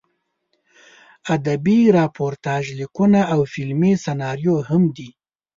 ادبي 1.35 1.77
راپورتاژ 1.97 2.63
لیکونه 2.79 3.21
او 3.33 3.39
فلمي 3.53 3.93
سناریو 4.05 4.55
هم 4.69 4.83
دي. 4.95 5.09